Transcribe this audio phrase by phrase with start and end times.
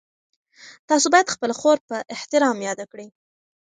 [0.89, 3.07] تاسو باید خپله خور په احترام یاده کړئ.